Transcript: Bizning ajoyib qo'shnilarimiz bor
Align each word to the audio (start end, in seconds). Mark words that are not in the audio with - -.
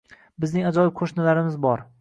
Bizning 0.45 0.65
ajoyib 0.71 0.97
qo'shnilarimiz 1.03 1.63
bor 1.69 1.89